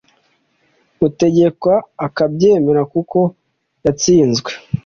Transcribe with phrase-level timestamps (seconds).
[1.07, 1.73] utegekwa
[2.05, 3.17] akabyemera kuko
[3.85, 4.51] yatsinzwe.